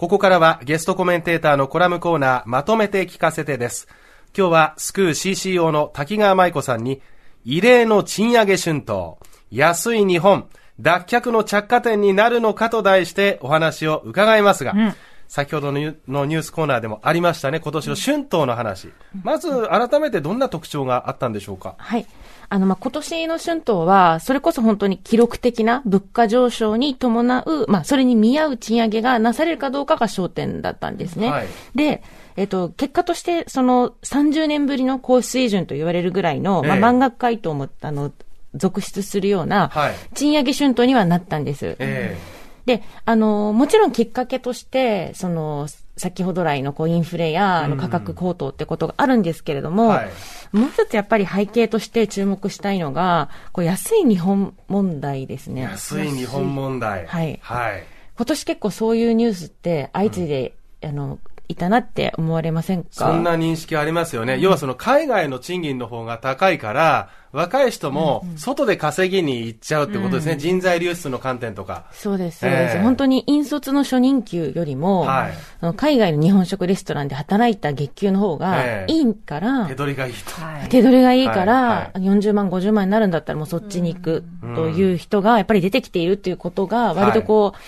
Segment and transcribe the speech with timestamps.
[0.00, 3.86] ここからはゲストコメンテーターのコラムコーナーまとめて聞かせてです。
[4.34, 7.02] 今日はスクー CCO の滝川舞子さんに
[7.44, 9.16] 異例の賃上げ春闘、
[9.50, 10.48] 安い日本、
[10.80, 14.94] 脱却の着火点になるのかと題してお話を伺いますが、うん
[15.28, 18.88] 先ほどのニュースコーナーでもありましたね、今年の春闘の話。
[19.22, 21.76] まず、改めてどんな特徴があったんでしょうか？
[21.78, 22.06] はい。
[22.50, 31.30] あの、まあ、今年の春闘は、それこそ本当に記録的な物価上昇に伴う、まあ、それに見合う賃上げがなされるかどうかが焦点だったんですね。
[31.30, 32.02] はい、で、
[32.36, 38.10] えっと、結果として、その30年ぶりの高水準と言われるぐらいの、まあ、満額回答も、あの、
[38.56, 39.70] 続出するような、
[40.14, 41.76] 賃上げ春闘にはなったんです。
[41.78, 45.66] えーで、あの、もちろんきっかけとして、その、
[46.00, 50.08] 先ほど来のこうインフレやあの価格高騰ってことがあるんですけれども、はい、
[50.56, 55.60] もう一つやっぱり背景として注目したいのが、こう安い日本問題ですね。
[55.60, 57.06] 安い日本問題。
[57.06, 57.38] はい。
[57.42, 57.84] はい。
[58.16, 61.18] 今年結構そういうニュースって相次いで、うん、あの、
[61.50, 62.88] いたなって思われませんか？
[62.92, 64.34] そんな認識ありますよね。
[64.34, 70.32] うん、要はその海外の賃金の方が高いから、若い人も外で稼ぎに行っちゃうってことですね。
[70.32, 71.86] うん、人材流出の観点とか。
[71.92, 72.80] そうです、そうです。
[72.80, 80.20] 本当に引率の初任給よりも、はい、海外の日本食レストランで働いた月給の方がいいから、手取りがいいと。
[80.68, 84.24] 手取りがいいから、はいはい、40万、50万になるんだったらもうそっちに行く
[84.56, 87.62] という人がやっぱり出てきているっていうことが、割とこう、はい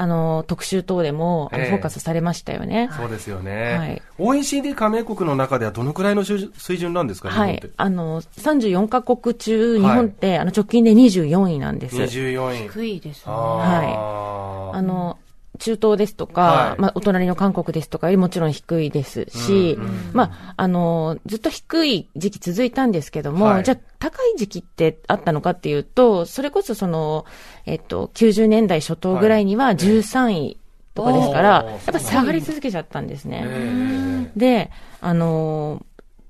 [0.00, 2.88] あの、特集等でも、あのフォーカスされましたよね。
[2.96, 3.76] そうですよね。
[3.78, 4.02] はい。
[4.18, 7.62] OECD 加盟国の中ではどのくらいの水準なんですか、はい。
[7.76, 11.96] あの、34カ国中、日本って、あの、直近で24位なんです。
[11.96, 12.68] 24位。
[12.68, 13.32] 低いですね。
[13.32, 14.78] はい。
[14.78, 15.18] あの、
[15.58, 27.26] 中東ですとか、はい、まあ、お隣の韓国ですとかよりもちろん低いですし、うんうん、まあ、あの、ずっと低い時期続いたんですけども、はい、じゃあ、高い時期ってあったのかっていうと、それこそその、
[27.66, 30.60] えっと、90年代初頭ぐらいには13位
[30.94, 34.30] とかですから、はい、やっぱ下がり続けちゃったんですね。
[34.36, 35.84] で、あの、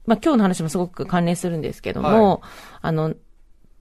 [0.07, 2.43] まあ、今日の話もすごく関連するんですけども、
[2.81, 3.15] あの、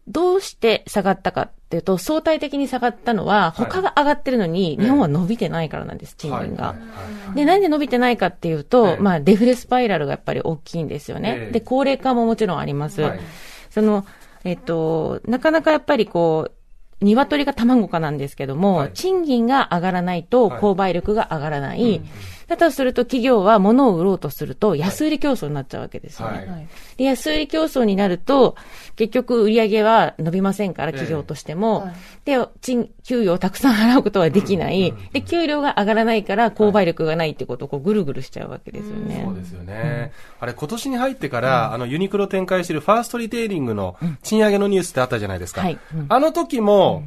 [0.08, 6.76] どうして下がったかっていうと、相対的に下がったのは、他が上がってるのに、日本は伸びてないからなんです、賃金が。
[7.36, 11.50] で、なんで伸びてないかっていうと、まあ、デフレスパイラルがやっぱり大きいんですよね。
[11.52, 13.04] で、高齢化ももちろんあります。
[13.70, 14.06] その、
[14.44, 16.52] えっと、なかなかやっぱりこう、
[17.02, 21.82] 鶏が卵かなんですけども、はい、賃金が上がらないと購買力が上がらない。
[21.82, 22.02] はい
[22.48, 26.38] だとすると企業は物を売ろうとすると安売り競争になっちゃうわけですよね。
[26.38, 28.56] はい、で安売り競争になると、
[28.96, 31.92] 結局売り上げは伸びませんから、企業としても。
[32.26, 34.94] えー、で、賃、給与をたくさん払うことはできない。
[35.12, 39.24] で、給料が上がらないから購買力がないってことをこうぐるぐるしちゃうわけですよね。
[39.26, 40.14] そうですよね。
[40.40, 45.62] うん、あれ、今年に入ってから、あの、ユニクロ展開しているファーストリテイリングの賃上げのニュースってあったじゃないですか。
[45.62, 45.78] はい、
[46.08, 47.04] あの時も、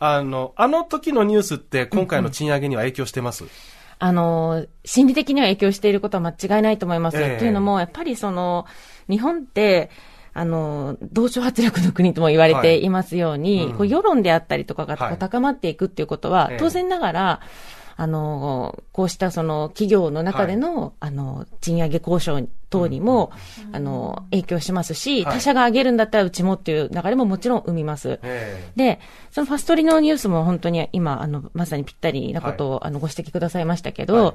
[0.00, 3.52] あの、あの時のニュースって今回の賃上げには影響してます、うんうん
[3.98, 7.18] あの、心理的には影響していることは間違いないと思います。
[7.20, 8.66] えー、というのも、やっぱりその、
[9.08, 9.90] 日本って、
[10.34, 12.90] あの、同調圧力の国とも言われてい。
[12.90, 17.40] ますように、はいうん、こう世論であったりとかが高まっていくっていうことは、はい、当然ながら、
[18.00, 23.32] あの、こうしたその企業の中での、はい、あの、賃上げ交渉等にも、
[23.66, 28.20] うん、あの、影響しますし、他社が上げるんだったらうちもっていう流れももちろん生みます。
[28.76, 29.00] で、
[29.32, 34.34] そのファストリのニュースも本当に今、あの、まさにぴったりなことを、はい、あの、ご指摘くださいましたけど、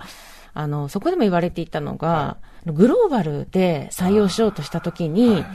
[0.53, 2.35] あの、そこでも言われていたのが、
[2.66, 5.45] グローバルで採用しようとしたときに、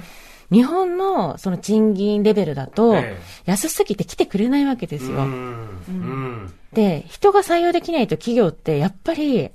[0.51, 2.97] 日本のその賃金レベルだと、
[3.45, 5.27] 安すぎて来てくれないわけですよ。
[6.73, 9.51] で、人が採用できないと企業ってやっぱり、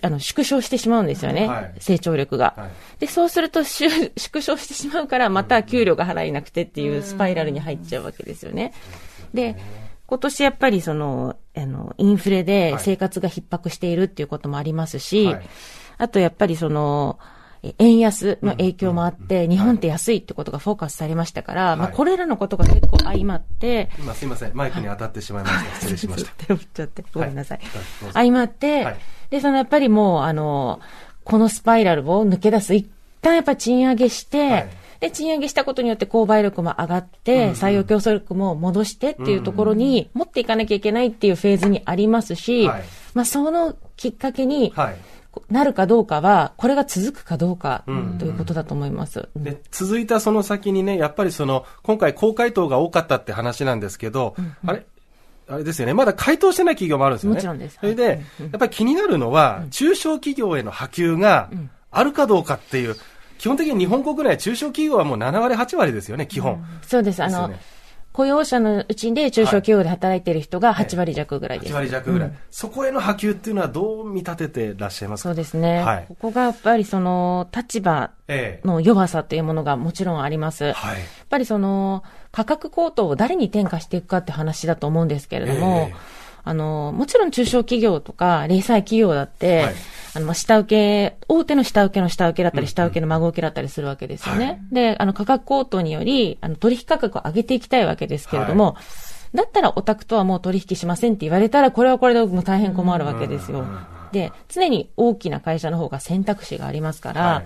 [0.00, 2.54] あの縮小してしまうんですよね、はい、成長力が。
[2.56, 8.72] はい、で、そうすると縮小してしまうから、また給料が払えなくてっていうスパイラルに入っちゃうわけですよね。
[9.34, 9.56] で、
[10.06, 15.48] 今年やっぱりその、あの、インフレで生活が逼迫しているっていうこともありますし、はい、
[15.98, 17.18] あとやっぱりその、
[17.78, 25.74] 円安の影響もあって、日本って安いってことがフォーカスされましたから、まあ、これらのことが結構相まって、今すいません、マイクに当たってしまいました。
[25.80, 26.32] 失礼しました。
[26.46, 27.60] 手を振っちゃって、ごめんなさい。
[28.12, 28.86] 相まって、
[29.30, 30.80] で、そのやっぱりもう、あの、
[31.24, 32.88] このスパイラルを抜け出す、一
[33.20, 34.68] 旦やっぱ賃上げして、
[35.00, 42.68] で、賃上げしたことによって購買力も上がって、採用競争力も戻してっていうところに持っていかなきゃいけないっていうフェーズにありますし、
[43.14, 44.72] まあ、そのきっかけに、
[45.50, 47.84] なるかどうかは、これが続くかどうか
[48.18, 49.28] ということだと思います。
[49.36, 54.86] で続いたその先にね、やっぱりその、今回高回答が多かったって話なんですけど、うんうん、あれ？
[55.48, 57.34] あれですよね、まだ回答してない企業もあるんですよね。
[57.36, 57.78] もちろんです。
[57.80, 61.50] それで、やっぱり気になるのは、中小企業への波及が
[61.92, 62.96] あるかどうかっていう、
[63.38, 66.64] 基本的に日本国内、中小企業はもう7割、8割ですよね、基本。
[66.82, 67.22] そうです。
[67.22, 67.52] あの、
[68.16, 71.72] 雇用者のうちで中小企業で働いている人が8割弱ぐらいです。
[71.72, 75.28] 8割弱ぐらい、そこへの波及っていうのはどう見立ててらっしゃいますか？
[75.28, 75.82] そうですね。
[75.84, 80.64] はいここがやっぱりその立場ええの弱さというものがもちろんあります。
[80.64, 80.96] やっはい。
[81.28, 82.02] ぱりその
[82.32, 85.94] 価格高騰を誰に転嫁していくかって話だと思うんですけれども、ええ
[86.48, 89.74] あの、もちろん中小企業とか零細企業だって、はい
[90.16, 94.46] あの、まあ下請け、大手の下請けの下請けだったり、下請けの孫請けだったりするわけですよね。
[94.46, 94.60] はい。
[94.72, 98.76] で、あの、価格高騰により、あの、取引価格を上げていきたいわけですけれども、
[99.34, 103.68] だったらお宅とはもう取引しませんって言われたら、これはこれでもう大変困るわけですよ。
[104.10, 107.44] で、常に大きな会社の方が選択肢がありますから、はい。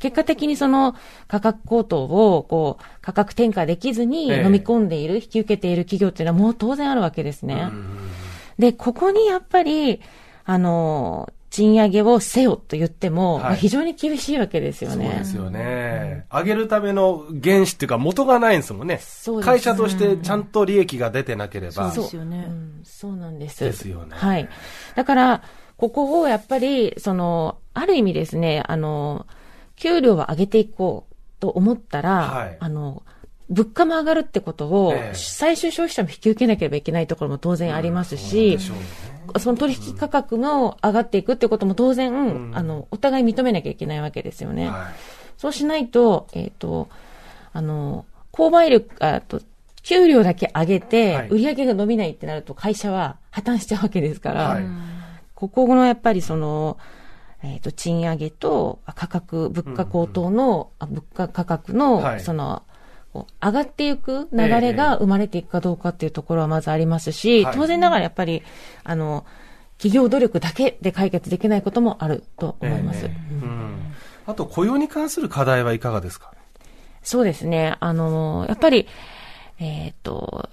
[0.00, 0.94] 結果的にその
[1.28, 4.44] 価格高騰を、こう、価格転嫁できずにええ。
[4.44, 7.70] 飲み込んでいる、引き受けている企業っていうのはもう当然あるわけですね。
[8.58, 10.00] で、ここにやっぱり、
[10.44, 15.08] あの、賃上げをせよと言っても、はいまあ非常に厳しいわけですよそうね。
[15.18, 16.26] ですよね。
[16.32, 18.98] 上げるための原資っていうか元がないんですもんね。
[18.98, 21.90] そうです会社としてちゃんと利益が出てなければ。
[21.90, 23.64] そうですよねうんそうなんです。
[23.64, 24.48] ですよねはい。
[24.94, 25.42] だから、
[25.76, 29.26] ここをやっぱり、その、ある意味ですね、あの、
[29.76, 33.02] 給料を上げていこうと思ったら、はいあの、
[33.50, 35.14] 物価も上がるってことを、ええ。
[35.14, 38.58] 最終消費者も引き受けなければいけないところも当然ありますし、
[39.38, 44.68] その取引価格の上がっていくってことも当然、あの、お互い認めなきゃいけないわけですよね。
[44.70, 44.94] はい。
[45.36, 46.88] そうしないと、えっ、と、
[47.52, 49.40] あの、購買力、あと、
[49.82, 51.28] 給料だけ上げて、はい。
[51.30, 54.64] 売り上げが伸びないってなると会社は破綻しちゃうわけですから、はい。
[55.34, 56.78] ここのやっぱりその、
[57.42, 62.20] えっ、と、賃上げと価格、物価高騰の、あ物価価格の、はい。
[62.20, 62.62] その、
[63.12, 67.54] 上がっていく流れが生まれていくかどうかっていうところはまずありますし、はい。
[67.56, 68.42] 当然ながらやっぱり、
[68.84, 69.24] あの、
[69.78, 73.06] 企業努力だけで解決できないこともあると思います。
[73.06, 73.76] ええうん。
[74.26, 76.32] あと雇用に関する課題はいかがですか？
[77.02, 77.76] そうですね。
[77.80, 78.86] あの、やっぱり、
[79.58, 80.48] えっ、と、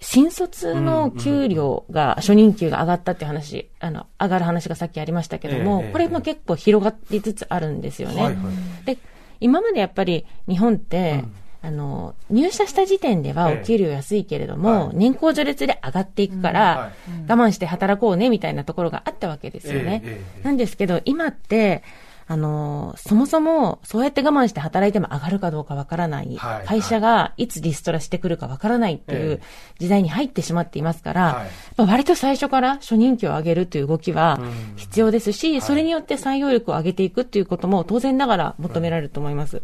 [0.00, 8.22] 新卒の給料が、初任給が上がったっていう話、あの、上がる話がさっきありましたけども、ええこれも結構広がりつつあるんですよね。
[8.22, 8.40] はいは
[8.82, 8.84] い。
[8.84, 8.98] で、
[9.40, 11.24] 今までやっぱり日本って、
[11.66, 13.62] あの、入社した時点ではええ。
[13.62, 14.96] お給料安いけれども、はい。
[14.96, 16.92] 年功序列で上がっていくから、は
[17.28, 20.02] 我慢して働こうねみたいなところがあったわけですよね。
[20.44, 21.82] なんですけど、今って、
[22.28, 29.40] あの、そもそも、そうやって我慢して働いても上がるかどうかわからない、はい会社がいつリストラしてくるかわからないっていえう
[29.78, 31.34] 時代に入ってしまっていますから、はい。
[31.34, 34.40] やっぱ割と最初から初任給を上げるという動きは
[34.76, 39.62] 必要ですし、それによって採用力を上げていくっていうことも当然ながら求められると思います。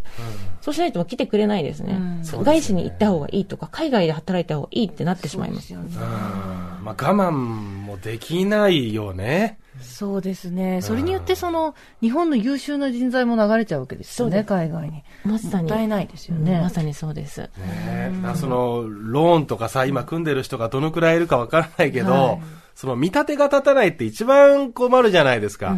[0.60, 1.98] そうしないと来てくれないですね。
[2.24, 5.74] 外資に行った方がいいとか、海外で働いた方がいいってなってしまいます。
[5.74, 5.82] うん。
[5.90, 9.58] まあ、我慢もできないよね。
[9.80, 10.82] そうですね。
[10.82, 15.02] それによってその、日本の優秀な人材も流れちゃうわけですよね、海外に。
[15.24, 15.68] まさに。
[15.68, 16.60] もったいないですようんね。
[16.60, 17.40] まさにそうです。
[17.40, 22.40] ねそのローンとかさ、今組んでる人がどのくらいいるかわからないけど、はい
[22.74, 25.76] その見立てが立たないって一番困るじゃないですか。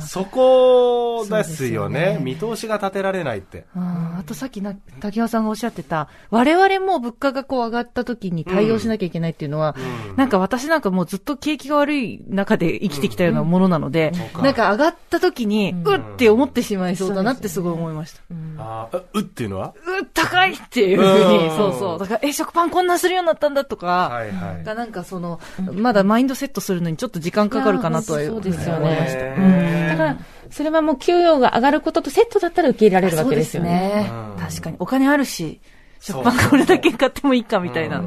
[0.00, 2.14] そこですよね。
[2.14, 2.18] ね。
[2.20, 3.64] 見通しが立てられないって。
[3.76, 9.76] ああとさっきな、滝川さんがおっしゃってた、我々も物価がこう上がった時に対応しなきゃいけないっていうのは、
[10.16, 14.42] なんか私なんかもうずっと景気が悪い中で生きてきたようなものなので、そうか。
[14.42, 18.20] なんか上がった時に、うって思ってしまいそうだなってすごい思いました。
[18.58, 19.74] あーうっていうのは？
[20.02, 21.04] う高いっていうふう
[21.38, 21.98] にうん、そうそう。
[21.98, 24.64] だから、え、食パンこんなするようになったんだとか、はいはい。
[24.64, 25.40] がなんかその、
[25.72, 29.83] まだマインドセットするのにちょっと時間かかるかなとはそうですよ思いました。
[29.86, 30.18] ねうんだから、
[30.50, 33.70] それはもう給与が上がることとセットだったら受け入れられるわけですすよね。
[33.70, 34.40] ねうん。
[34.40, 34.76] 確かに。
[34.78, 35.60] お金あるし、
[36.04, 38.02] 食パンこれだけ買ってもいいかみたいな。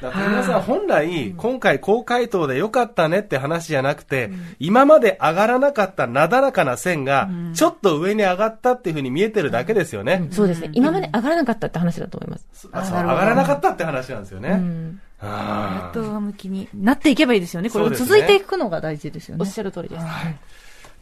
[0.00, 10.28] だから皆さん本来、今回高回答でよかったねって話じゃなくて、今まで上がらなかったなだらかな線が、ちょっと上に上がったっていうふうに見えてるだけですよね。
[10.30, 10.70] そうですね。
[10.74, 12.68] 今まで上がらなかったって話だと思います。
[12.70, 14.50] あそう上がらなかったって話なんですよね。
[14.50, 17.68] うんあーと上向きになっていけばいいですよね。
[17.68, 19.50] これ続いていくのが大事ですよねおっ。
[19.50, 20.06] しゃる通りです。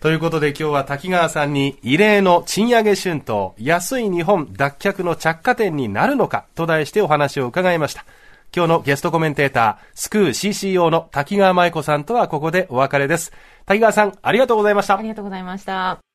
[0.00, 8.04] ということで今日は滝川さんに異例の賃上げ春闘、安い日本脱却の着火点になるのかと題してお話を伺いました。
[8.54, 13.32] 今日のゲストコメンテーター、スクー CCO の滝川舞子さんとはここでお別れです。
[13.66, 15.02] 滝川さん、ありがとうございましたあ。
[15.02, 16.07] りがとうございました。